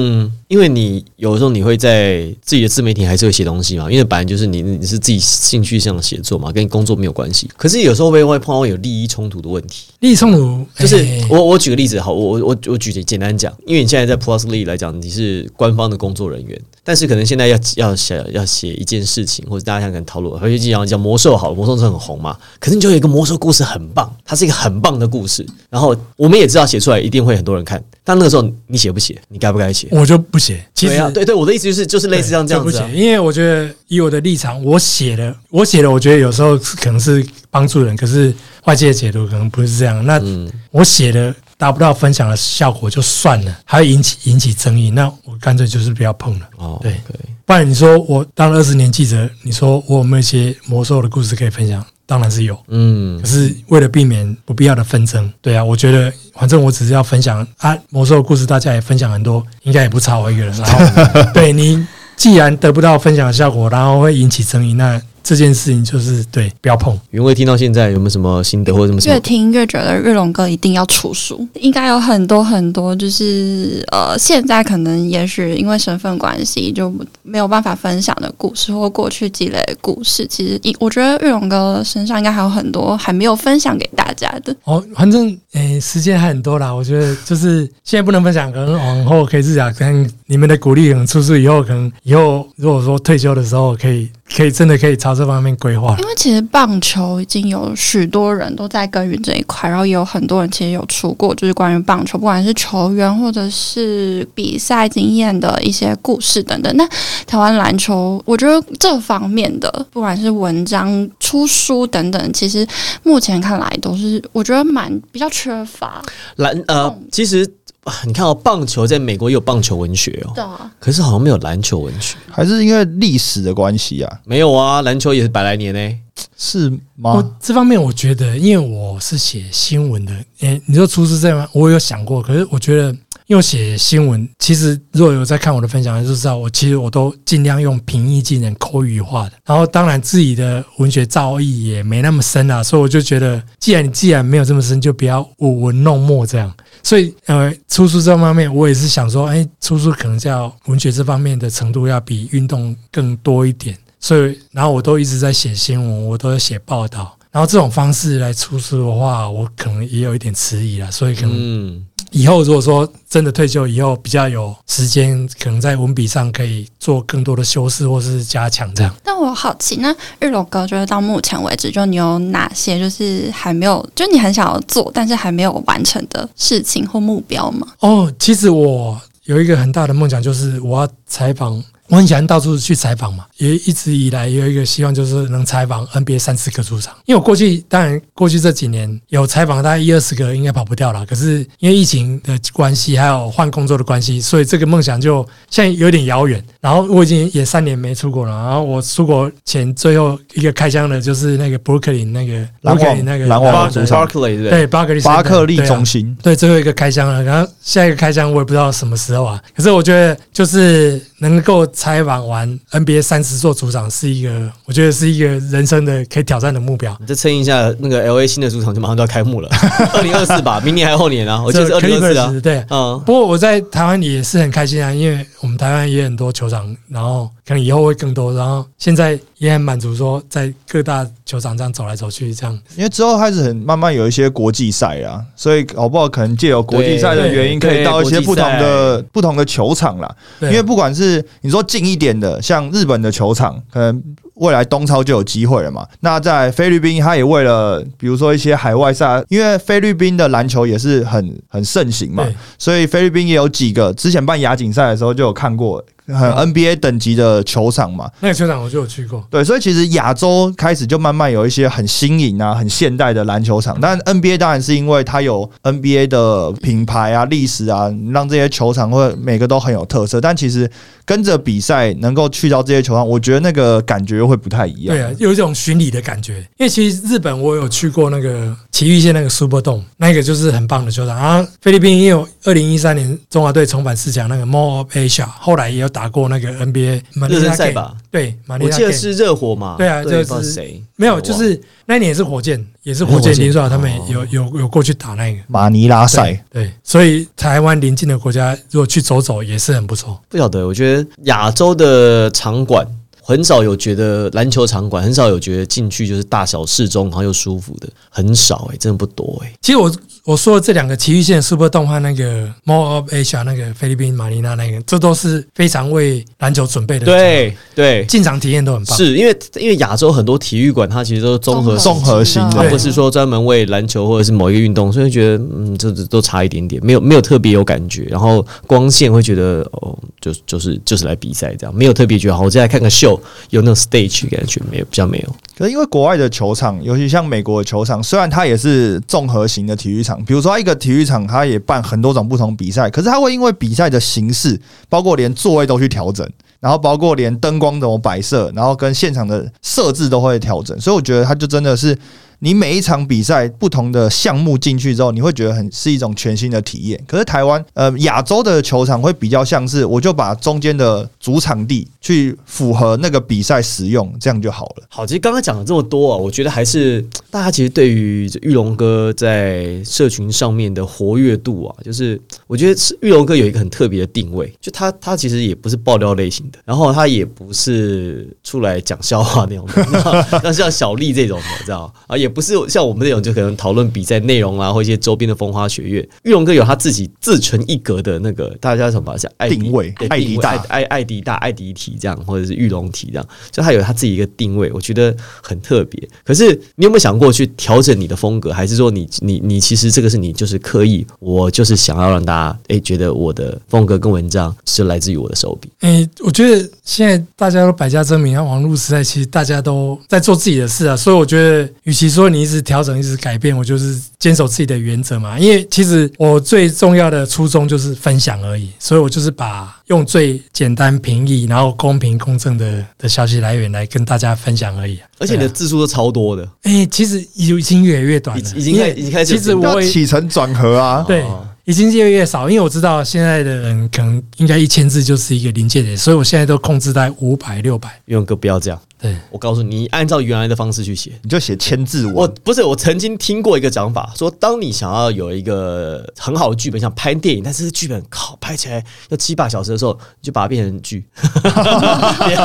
[0.49, 7.49] 因为你有的时候你会在自己的自媒体还是会写东西嘛，因为本来就是你你是自己兴趣上的写作嘛，跟你工作没有关系。
[7.55, 29.87] 可是有时候会会碰到有利益冲突的问题，利益冲突就是哎我我举个例子，好，我我我我举简单讲，因为你现在在 Plus Lee 来讲，你是官方的工作人员，但是可能现在要要写要写一件事情，或者大家想可能讨论，或者讲讲魔兽好了，魔兽是很红嘛，可是你就有一个魔兽故事很棒，它是一个很棒的故事，然后我们也知道写出来一定会很多人看，但那个时候你写不写，你该不该写？
[29.89, 30.63] 我就不写。
[30.75, 38.31] 其实对啊，对对，我的意思就是就是类似像这样子、啊不写，，因为我觉得以我的立场，我写了，我写了，我觉得有时候可能是帮助人，可是
[38.65, 40.05] 外界的解读可能不是这样。
[40.05, 46.49] 那嗯，我写了达不到分享的效果就算了，还会引起引起争议，那我干脆就是不要碰了。
[46.57, 46.99] 哦，对
[47.45, 51.85] 不然你说我当了二十年记者，你说我有没有一些魔兽的故事可以分享？
[52.07, 60.55] 当然是有，嗯可，是为了避免不必要的纷争，对啊，我觉得反正我只是要分享啊，魔兽的故事大家也分享很多，应该也不差我一个人。
[60.55, 61.83] 然 后对你
[62.15, 66.97] 既然得不到分享的效果，然后会引起争议，那这件事情就是对不要碰。
[67.09, 69.19] 云威听到现在有没有什么心得或者什么越么？
[69.21, 80.27] 听越觉得日龙哥一定要出书，应该有很多很多，就是呃，现在可能也许因为身份关系就没有办法分享的故事，或过去积累的故事。
[80.29, 84.55] 其实，我觉得日龙哥身上应该还有很多还没有分享给大家的。
[84.65, 86.71] 哦，反正诶、时间还很多啦。
[86.71, 89.65] 我觉得就是现在不能分享，可能往后可以自讲。
[89.73, 96.05] 跟你们的鼓励，可能出书以后，可能以后如果说退休的时候，可以可以真的可以朝这方面规划因。
[96.05, 106.75] 为其实棒球已经有许多人都在耕耘这一块，然后也有很多人其实有出过就是关于棒球，不管是球员或者是比赛经验的一些故事等等。
[106.75, 106.85] 那
[107.27, 112.67] 台湾篮球，我觉得这方面的不管是文章、出书等等，其实
[113.03, 116.01] 目前看来都是我觉得蛮比较缺乏
[116.37, 117.47] 篮呃嗯，其实
[117.85, 120.71] 啊你看哦，棒球在美国也有棒球文学哦，的。
[120.79, 122.15] 可是好像没有篮球文学。
[122.29, 124.19] 还是因为历史的关系啊？
[124.25, 125.99] 没有啊，篮球也是百来年呢、
[126.37, 127.13] 是吗？
[127.13, 132.95] 我这方面我觉得，因为我是写新闻的，诶、你说厨师这样，我有想过，可是我觉得。
[133.27, 139.31] 因为我写新闻，其实如果有在看我的分享，就知道我其实我都尽量用平易近人、口语化的。
[139.43, 146.53] 然后当然自己的文学造诣也没那么深啊，所以我就觉得，既然你既然没有这么深，就不要舞文弄墨这样。
[146.85, 153.75] 所以呃，出书这方面，我也是想说，哎，出书可能叫文学这方面的程度要比运动更多一点。
[153.99, 157.17] 所以，然后我都一直在写新闻，我都在写报道。
[157.31, 160.91] 然后这种方式来出书的话，我可能也有一点迟疑了。
[160.91, 161.83] 所以可能，
[162.15, 168.95] 以后如果说真的退休以后比较有时间，可能在文笔上可以做更多的修饰或是加强这样。
[169.03, 177.67] 但我好奇，那日龙哥就是到目前为止，就你有哪些就是还没有，就你很想要做，但是还没有完成的事情或目标吗？
[177.81, 181.61] 哦，其实我有一个很大的梦想，就是我要采访。
[181.87, 186.95] 我很喜欢到处去采访嘛，也一直以来有一个希望，就是能采访 NBA 三四个主场。
[187.05, 191.05] 因为我过去当然过去这几年有采访大概一二十个，应该跑不掉了。
[191.05, 196.43] 可是因为疫情的关系，还有换工作的关系，所以这个梦想就现在有点遥远。
[196.65, 198.31] 然后我已经也三年没出国了。
[198.31, 204.65] 然后我出国前最后一个开箱的就是那个 Brooklyn 那个篮网那个篮网主场对对？
[204.65, 209.39] 巴克利巴克利中心，对，最后一个开箱了，然后下一个开箱我也不知道什么时候啊。
[209.55, 216.97] 可是我觉得就是能够采访完 NBA 三十座主场是一个，我觉得是一个人生的可以挑战的目标。
[216.99, 219.49] 你再撑一下，那个 L A 新的主场就马上就要开幕了，
[219.93, 221.43] 二零二四吧，明年还是后年啊？
[221.43, 222.33] 我记得是二这零二四啊。
[222.41, 222.65] 对。
[222.71, 226.54] 嗯，不过我在台湾也是很开心啊，因为我们台湾也很多球场，
[226.89, 232.59] 然后可能以后会更多，然后现在也很满足说在各大球场这样走来走去，这样。
[232.75, 240.15] 因为之后开始很慢慢有一些国际赛啊，所以搞不好可能借由国际赛的原因，可以到一些不同的不同的球场啦。
[240.41, 244.03] 因为不管是你说近一点的，像日本的球场，可能
[244.35, 245.87] 未来东超就有机会了嘛。
[246.01, 252.27] 那在菲律宾，他也为了比如说一些海外赛，因为菲律宾的篮球也是很很盛行嘛，
[252.59, 258.09] 所以菲律宾也有几个之前办亚锦赛的时候就有看过很嗯 NBA 等级的球场嘛。
[258.19, 259.25] 那个球场我就有去过。
[259.29, 263.77] 对，所以其实亚洲开始就慢慢有一些很新颖啊、很现代的篮球场。
[263.81, 270.19] 但 NBA 当然是因为它有 NBA 的品牌啊、历史啊，让这些球场会每个都很有特色。
[270.21, 270.69] 但其实
[271.05, 274.95] 跟着比赛能够去到这些球场，我觉得那个感觉会不太一样。
[274.95, 276.37] 对啊，有一种巡礼的感觉。
[276.57, 281.15] 因为其实日本我有去过那个埼玉县那个 Super Dome，那个就是很棒的球场。
[281.15, 287.95] 然后菲律宾也有二零一三年中华队重返四强那个 Mall of Asia，后来也有打过那个 NBA 马热身赛吧？
[288.11, 289.75] 对，马里我纳记得是热火嘛？
[289.77, 290.83] 对啊对，就是谁。
[290.97, 293.33] 没有，就是那一年也是火箭，也是火火箭。
[293.33, 294.05] 箭林书豪他们哦。
[294.09, 295.41] 有有有过去打那个。
[295.47, 296.33] 马尼拉赛。
[296.51, 300.21] 对，对，所以台湾邻近的国家如果去走走也是很不错。
[300.27, 302.85] 不晓得，我觉得亚洲的场馆
[303.27, 309.91] 很少有觉得篮球场馆很少有觉得进去就是大小适中，然后又舒服的，很少哎、真的不多哎、其实我
[310.23, 318.95] 我说的这两个奇遇线 Super 动画那个 More of Asia 那个菲律宾马尼拉那个，这都是非常为篮球准备的，，对对，进场体验都很棒。
[318.95, 328.03] 是因为因为亚洲很多体育馆它其实都是综合综合型的不是说专门为篮球或者是某一个运动，所以觉得嗯，这这都差一点点，没有没有特别有感觉。
[328.03, 333.14] 然后光线会觉得哦，就就是就是来比赛这样，没有特别觉得好，我再来看个秀，
[333.49, 335.35] 有那种 stage 感觉没有，比较没有。
[335.57, 351.97] 可是因为国外的球场，尤其像美国的球场，虽然它也是综合型的体育场，比如说一个体育场，它也办很多种不同比赛，可是它会因为比赛的形式，包括连座位都去调整，然后包括连灯光怎么摆设，然后跟现场的设置都会调整，所以我觉得它就真的是。
[352.39, 357.01] 你每一场比赛不同的项目进去之后，你会觉得很是一种全新的体验。
[357.07, 364.83] 可是台湾呃亚洲的球场会比较像是，我就把中间的主场地去符合那个比赛使用，这样就好了。
[364.89, 386.07] 好，其实刚刚讲了这么多啊，我觉得还是大家其实对于玉龙哥在社群上面的活跃度啊，就是我觉得是玉龙哥有一个很特别的定位，就他他其实也不是爆料类型的，然后他也不是出来讲笑话那种的，那 像小丽这种的，知道啊，也不是像我们那种就可能讨论比赛内容啊，或一些周边的风花雪月。
[386.23, 396.09] 玉龙哥有他自己自成一格的那个，大家什么像艾迪定位对艾迪大艾艾迪大、艾迪体这样，或者是玉龙体这样，就他有他自己一个定位，我觉得很特别。
[396.25, 405.69] 可是你有没有想过去调整你的风格，还是说你你你其实这个是你就是刻意，我就是想要让大家诶觉得我的风格跟文章是来自于我的手笔。
[405.79, 415.37] 诶、我觉得现在大家都百家争鸣，然后网络时代，其实大家都在做自己的事啊，所以我觉得，与其说你一直调整、一直改变，我就是坚守自己的原则嘛。
[415.39, 425.07] 因为其实我最重要的初衷就是分享而已，所以我就是把用最简单、平易，然后公平、公正的的消息来源来跟大家分享而已、啊。
[425.17, 431.23] 而且你的字数都超多的，诶、其实已经越来越短了，已已经开已经开始其实要我也起承转合啊，对。
[431.23, 437.89] 哦，已经越来越少，因为我知道现在的人可能应该一千字就是一个临界点，所以我现在都控制在五百、六百。
[438.05, 441.11] 勇哥不要这样，对，我告诉你，你按照原来的方式去写。
[441.21, 442.27] 你就写千字文我。
[442.43, 452.35] 不是，我曾经听过一个讲法，说当你想要有一个很好的剧本，想拍电影，但是剧本靠拍起来要七八小时的时候，你就把它变成剧， 对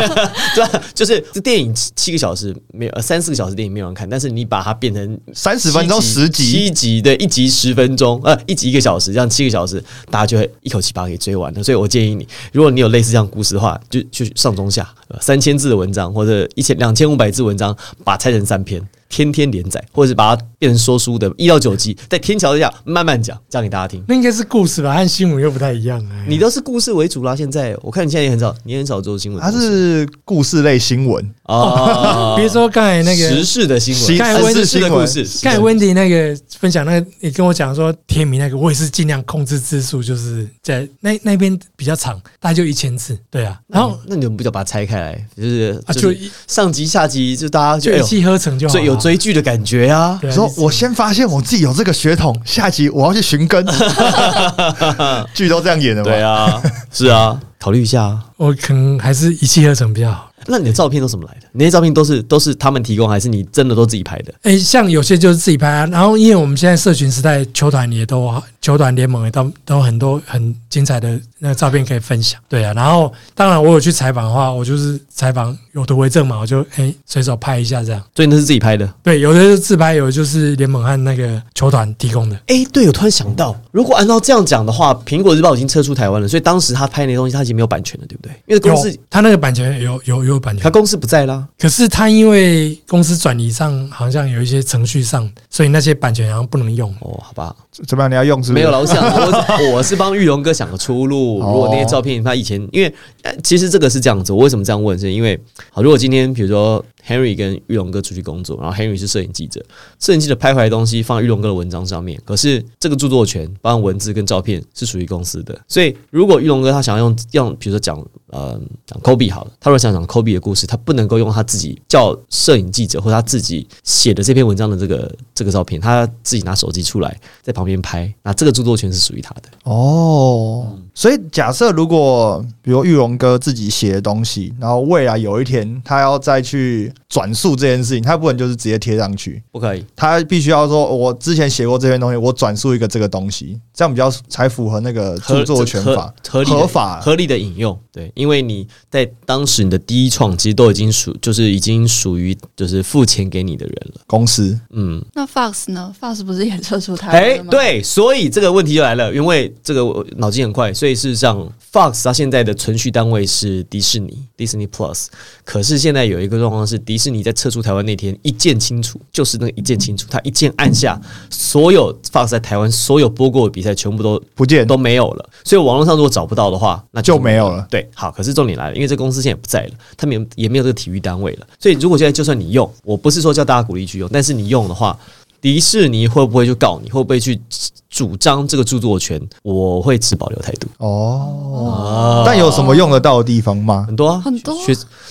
[0.66, 0.82] 吧？
[0.94, 11.62] 就是这电影七七个小时没有，呃三四个小时电影没有人看，但是你把它变成30分钟七十集七集对，一集十分钟，呃，一集一个小时，这样七个小时，大家就会一口气把它给追完了。
[11.62, 18.86] 所以我建议你，如果你有类似这样故事的话，就就上中下，呃三千字的文章或者一千两千五百字文章，把它拆成三篇。
[19.10, 24.02] 天天连载，或者是把它变成说书的一到九集，在天桥下慢慢讲，讲给大家听。
[24.08, 26.02] 那应该是故事吧，和新闻又不太一样。
[26.10, 29.50] 哎你都是故事为主啦，现在我看你现在也很少，你很少做新闻它。
[29.50, 43.58] 是故事类新闻，啊 比如说刚才那个时，事的新闻，刚才温时事的故事，刚才温迪那个分享那个，你跟我讲说天明那个，我也是尽量控制字数，就是在那那边比较长，大概就一千字，对啊。
[43.66, 46.14] 然后那你们不就把它拆开来，就是啊，就
[46.46, 50.18] 上集下集，就大家就一气呵成就好追剧的感觉啊。
[50.20, 50.32] 对啊。
[50.34, 53.66] 说我先发现我自己有这个血统，下集我要去寻根。
[55.34, 56.10] 剧都这样演的吗？
[56.10, 58.24] 对啊，是啊，考虑一下啊。
[58.36, 60.29] 我可能还是一气呵成比较好。
[60.50, 61.46] 那你的照片都怎么来的？
[61.52, 64.34] 你那些照片都是都是他们提供，还是你真的都自己拍的？
[64.42, 72.72] 诶，像有些就是自己拍啊，然后因为我们现在社群时代，球团也都球团联盟也都都很多很精彩的那个照片可以分享，对啊。
[72.74, 78.02] 然后当然我有去采访的话，我就是采访有图为证嘛，我就哎随手拍一下这样。
[78.14, 78.86] 所以那是自己拍的。
[79.02, 82.36] 对，有的是自拍，有的就是联盟和那个球团提供的。
[82.46, 88.32] 哎，对，我突然想到，如果按照这样讲的话，苹果日报已经撤出台湾了，所以当时他拍那些东西，他已经没有版权了，对不对？
[88.46, 91.46] 因为公司他那个版权有有有版权，他公司不在啦。
[91.58, 96.90] 可是他因为公司转移上好像有一些程序上，所以那些版权好像不能用。
[97.00, 97.54] 哦，好吧，
[97.86, 98.10] 怎么样？
[98.10, 98.60] 你要用是不是？
[98.60, 98.80] 没有了。
[98.80, 101.40] 我想，我 我是帮玉龙哥想个出路。
[101.40, 104.98] 哦如果那些照片他以前，因为呃其实这个是这样子，我为什么这样问？
[104.98, 105.38] 是因为
[105.70, 109.64] 好，如果今天比如说 Henry 跟玉龙哥出去工作，然后 Henry 是摄影记者，
[109.98, 117.98] 摄影记者拍回来的东西放在玉龙哥的文章上面，可是这个著作权，包含文字跟照片是属于公司的，所以如果玉龙哥他想要用用，比如说讲
[118.28, 129.42] 呃讲 Kobe 好了，他如果想讲 Kobe 的故事，他不能够用他自己叫摄影记者或他自己写的这篇文章的这个这个照片，他自己拿手机出来在旁边拍，那这个著作权是属于他的。
[129.64, 139.82] 哦，所以假设如果比如玉龙哥自己写的东西，然后未来有一天他要再去转述这件事情，他不能就是直接贴上去，不可以。
[139.96, 147.78] 他必须要说，我之前写过这篇东西，我转述一个这个东西，这样比较才符合那个著作权法合理合法合理的引用。
[147.90, 154.02] 对，因为你在当时你的第一创其实都已经属，就是已经属于就是付钱给你的人了。
[154.06, 154.60] 公司。
[154.68, 165.06] 嗯，那 Fox 呢？Fox 不是也撤出台哎对，所以这个问题就来了，因为这个我脑筋很快，所以事实上，Fox 它现在的存续单位是迪士尼 Disney Plus，
[165.42, 171.00] 可是现在有一个状况是，迪士尼在撤出台湾那天一键清除，就是那个一键清除，它一键按下，
[171.30, 175.28] 所有 Fox 在台湾所有播过的比赛全部都不见都没有了。
[175.44, 177.66] 所以网络上如果找不到的话，那就没有了。
[177.70, 184.98] 对，好，可是重点来了，因为这公司现在也不在了，他们也也没有这个体育单位了，所以如果现在就算你用，我不是说叫大家鼓励去用，但是你用的话，
[185.40, 186.90] 迪士尼会不会去告你？
[186.90, 187.40] 会不会去
[187.88, 189.20] 主张这个著作权？
[189.42, 190.68] 我会持保留态度。
[190.78, 193.84] 哦，但有什么用得到的地方吗？
[193.86, 194.56] 很多啊，很多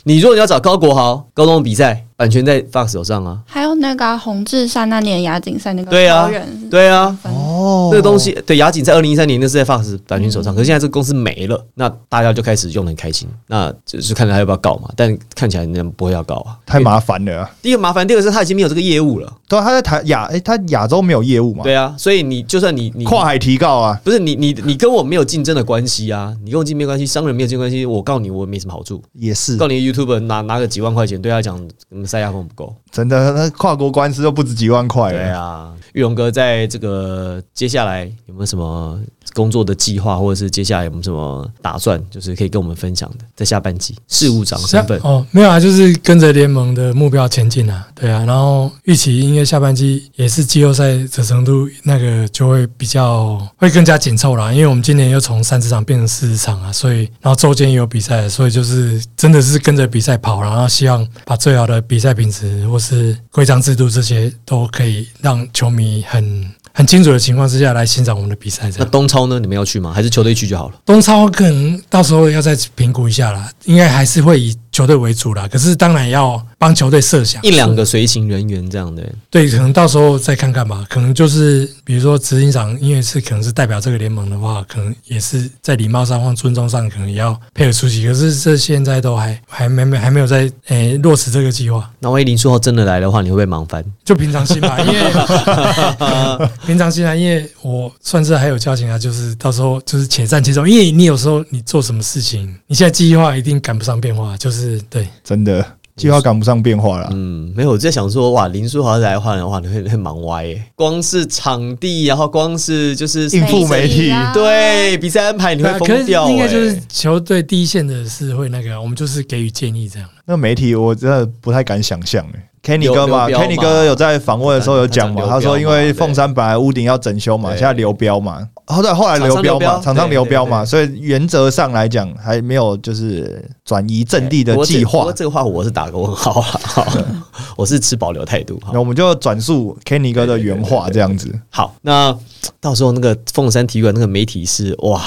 [0.03, 3.39] 你如果你要找高国豪高中的比赛，版权在 Fox 手上啊。
[3.45, 6.30] 还有那个啊洪志善那年亚锦赛那个对啊
[6.69, 14.89] 对啊，分哦那个东西对亚锦在二零一三年那是在 Fox 版权手上，可是现在这个公司没了，那大家就开始用的很开心，那就是看他要不要告嘛。
[14.95, 17.51] 但看起来人不会要告啊，太麻烦了啊。
[17.61, 19.32] 第一个麻烦，第二个是他已经没有这个业务了。
[19.47, 21.63] 对啊，他在台亚，诶，他亚洲没有业务嘛？
[21.63, 29.01] 对啊，所以你就算你你跨海提告啊，不是你你你跟我没有竞争的关系啊，你跟我竞争关系，商人没有竞争关系，我告你我没什么好处。
[29.13, 31.59] 也是告你 YouTube 拿拿个几万块钱，对他讲
[31.91, 32.73] 嗯塞牙缝不够。
[32.91, 35.39] 真的，那跨国官司都不止几万块对了。
[35.39, 38.99] 啊，玉龙哥在这个接下来有没有什么
[39.34, 43.26] 工作的计划，或者是接下来有没有什么打算，就是可以跟我们分享的？
[43.36, 68.86] 在下半季事务长身份，哦，没有啊，就是跟着联盟的目标前进啊，对啊，然后预期应该下半季也是季后赛的程度，那个就会比较会更加紧凑啦，因为我们今年又从三十场变成四十场啊，所以然后周间也有比赛，所以就是真的是跟着比赛跑，然后希望把最好的比赛品质或是规章制度这些都可以让球迷很很清楚的情况之下来欣赏我们的比赛，那。
[68.86, 69.39] 东超呢？
[69.39, 69.91] 你们要去吗？
[69.93, 70.76] 还是球队去就好了？
[70.86, 75.47] 东超可能到时候要再评估一下啦，应该还是会以球队为主啦。
[75.47, 80.86] 可是当然要帮球队设想一两个随行人员这样的，对，可能到时候再看看吧。
[80.89, 88.06] 可能就是比如说执行长，因为是可能是代表这个联盟的话，可能也是在礼貌上或尊重上，可能也要配合出席。
[88.06, 93.84] 可是这现在都还还没没还没有在诶、落实这个计划，那万一林书豪真的来的话，你会不会忙翻？
[94.06, 94.80] 就平常心吧。
[94.86, 100.68] 因为平常心啊，因为我算是还有交情啊，就是到时候就是且战且走。
[100.68, 105.08] 因为你有时候你做什么事情，你现在计划一定赶不上变化，就是对。
[105.24, 105.66] 真的
[106.00, 107.10] 计划赶不上变化了。
[107.14, 110.64] 嗯，没有，我在想说，哇，林书豪来的话的话，你会会忙歪耶。
[110.76, 116.32] 光是场地，然后光是就是应付媒体啊对比赛安排，你会疯掉、欸。
[116.32, 120.10] 应该就是球队第一线的是会那个，我们就是给予建议这样。
[120.26, 122.49] 那媒体我真的不太敢想象诶。
[122.62, 135.14] Kenny 哥嘛，Kenny 哥有在访问的时候有讲嘛，他说因为凤山本来屋顶要整修嘛，对现在流标嘛，后来后来流标嘛，厂厂商流标嘛，所以原则上来讲还没有就是转移阵地的计划不过。
[135.14, 136.86] 这个话我是打个问号了，好
[137.55, 138.60] 我是持保留态度。
[138.74, 141.34] 那我们就转述 Kenny 哥的原话这样子。
[141.49, 142.16] 好，那
[142.60, 145.01] 到时候那个凤山体育馆那个媒体是哇，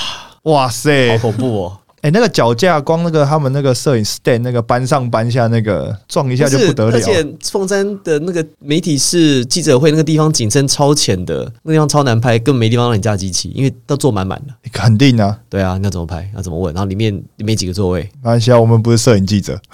[0.44, 1.78] 哇好塞，恐怖哦！
[2.02, 14.52] 哎、那个脚架光那个他们那个摄影 stand 那个搬上搬下那个撞一下就不得了而，且凤山的那个媒体室记者会那个地方景深超浅的，那个地方超难拍，根本没地方让你架机器，因为都坐满满的。
[14.72, 16.28] 肯定啊，对啊，那怎么拍？
[16.34, 16.74] 那怎么问？
[16.74, 19.56] 然后里面没几个座位，没关系啊，我们不是摄影记者，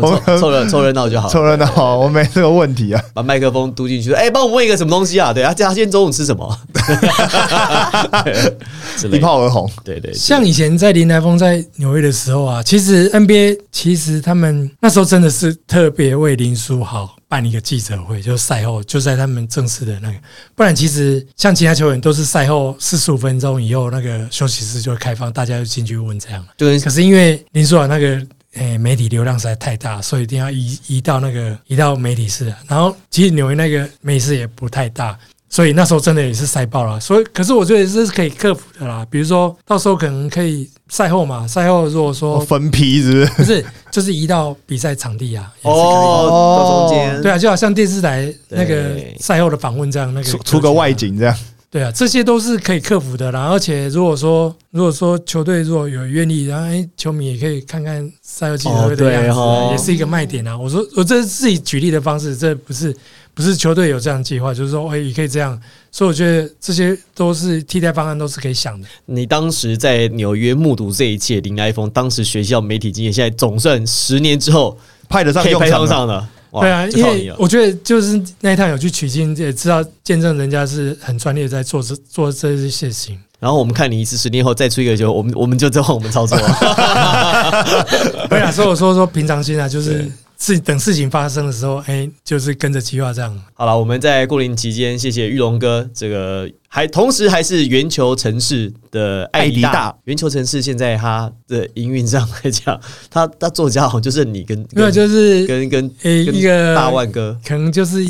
[0.00, 1.28] 我们凑热凑热闹就好。
[1.28, 3.00] 凑热闹，我没这个问题啊。
[3.14, 5.32] 把麦克风嘟进去，哎、帮我问一个什么东西啊？
[5.32, 6.58] 对啊，他今天中午吃什么？
[9.12, 9.18] 一。
[9.20, 20.18] 炮而红，对对，对像以前在林来峰在纽约的时候啊，其实 NBA 其实他们那时候真的是特别为林书豪办一个记者会，就赛后就在他们正式的那个，
[20.54, 26.44] 不然其实像其他球员都是赛后四十五分钟以后那个休息室就会开放，大家就进去问这样。
[26.56, 32.58] 对可是因为林书豪那个诶、媒体流量实在太大，所以一定要移移到那个移到媒体室啊。
[32.68, 35.18] 然后其实纽约那个媒体室也不太大，
[35.54, 36.98] 所以那时候真的也是塞爆了。
[36.98, 39.06] 所以可是我觉得这是可以克服的啦。
[39.08, 43.26] 比如说到时候可能可以赛后嘛，赛后如果说分批是不是？
[43.36, 45.80] 不是就是移到比赛场地啊，也是可以。
[45.80, 51.36] 哦，到中间，对啊，就好像电视台那个赛后的访问这样，那个出出个外景这样，
[51.74, 53.48] 对啊，这些都是可以克服的啦。
[53.48, 60.56] 而且如果说如果说球队如果有愿意，然后哎，球迷也可以看看赛后记者会的样子啊、哦对哦也是一个卖点啊。
[60.56, 62.94] 我说我这是自己举例的方式，这不是
[63.34, 65.60] 不是球队有这样的计划，就是说哎也可以这样。
[65.90, 68.86] 所以我觉得这些都是替代方案，都是可以想的。
[69.06, 76.28] 你当时在纽约目睹这一切，林来峰当时学校媒体经验，现在总算十年之后派得上用场了。
[76.60, 77.04] 对啊，因。
[77.04, 83.18] 为我觉得就是那一趟有去取经，也知道见证人家是很专业在做这做这些事情。
[83.40, 86.48] 然后我们看你一次，十年后再出一个球，我们我们就知道我们操作了。
[88.30, 90.12] 对啊，所以我说说平常心啊，就是对
[90.44, 93.42] 事等事情发生的时候，哎，就是跟着计划这样。
[93.54, 99.96] 好了，我们在过年期间，谢谢玉龙哥，这个还同时还是圆球城市的艾迪大。
[100.04, 102.78] 圆球城市现在它的营运上来讲，
[103.10, 107.34] 它它作家好像就是你跟因为跟就是跟跟跟诶一个大万哥。
[107.46, 108.04] 可能就是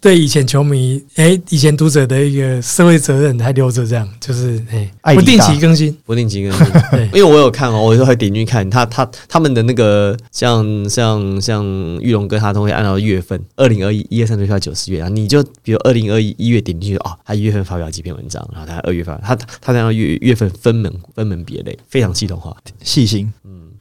[0.00, 4.62] 对以前球迷，哎，以前读者的一个社会责任还留着，这样就是
[5.02, 5.96] 哎不定期更新。
[6.06, 11.64] 不定期更新对 因为我有看哦，我就会点进去看他他他们的那个像像像
[12.00, 22.56] 玉龙哥，他都会按照月份，二零二一一月三十号九十月啊，你就比如二零二一一月点进去哦，他一月份发表几篇文章，然后他二月份他他按照月月份分门分门别类，非常系统化。
[22.82, 23.32] 细心，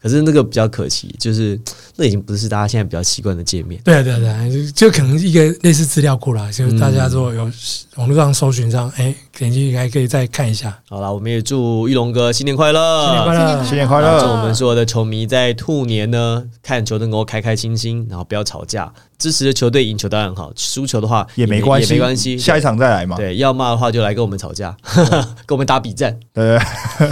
[0.02, 1.60] 可是那个比较可惜，就是
[1.96, 3.82] 那已经不是大家现在比较习惯的界面。
[3.84, 7.52] 对啊对啊对啊，就就可能一个类似资料库啦，就是大家如果有
[7.96, 10.76] 网络上搜寻上，哎，点进去还可以再看一下。
[10.90, 13.64] 好了，我们也祝玉龙哥新年快乐，新年快乐！
[13.64, 14.28] 新年快乐祝！
[14.28, 18.92] 我们所有的球迷在兔年呢，看球能够开开心心，然后不要吵架。
[19.20, 22.38] 支持的球队赢球当然好，输球的话也没关系，也没关系。
[22.38, 23.16] 下一场再来嘛。
[23.16, 24.76] 对，要骂的话就来跟我们吵架，
[25.46, 26.20] 跟我们打比战。
[26.34, 26.58] 对，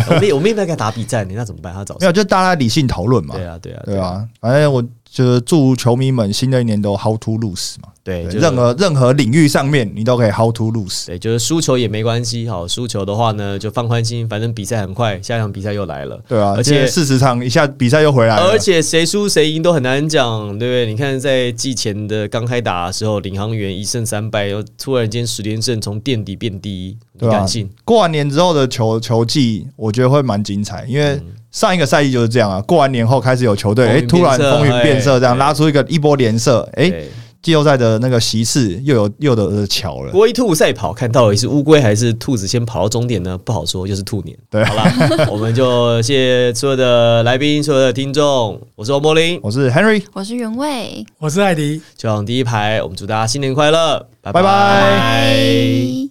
[0.09, 1.73] 我们也我们也没有跟他打比战，那怎么办？
[1.73, 2.01] 他找谁？
[2.01, 3.35] 没有，就大家理性讨论嘛。
[3.35, 4.83] 对啊，对啊，对啊，反正我
[5.15, 7.87] 就是祝球迷们新的一年都 how to lose 嘛。
[8.03, 11.05] 对，对，就是任何任何领域上面你都可以 how to lose。
[11.05, 12.49] 对，就是输球也没关系。
[12.49, 16.21] 好，输球的话呢，就放宽心，反正比赛很快，下一场比赛又来了。
[16.27, 20.85] 对啊，而且四十场一下比赛又回来了，而且谁输谁赢都很难讲，对不对？
[20.85, 27.69] 你看在季前的刚开打的时候，领航员一胜三败，又突然间十连胜，从垫底变第一，你敢信？
[27.85, 31.21] 过完年之后的球球季，我觉得会蛮精彩，因嗯为
[31.55, 35.39] 上一个赛季就是这样啊，过完年后开始有球队，哎，风云突然风云变色，这样哎。
[35.39, 37.09] 拉出一个一波连射，哎，对。
[37.41, 40.11] 季后赛的那个席次又有又有的巧了。
[40.11, 43.37] 龟兔赛跑，看到底是乌龟还是兔子先跑到终点呢？
[43.37, 44.35] 不好说，就是兔年。
[44.49, 44.65] 对。
[44.65, 44.83] 好了，
[45.31, 54.41] 我们就谢谢所有的来宾，所有的听众，我是欧柏林，我是 Henry，我是原味，我是艾迪，球场第一排，我们祝大家新年快乐，拜拜。
[54.41, 56.09] 拜拜。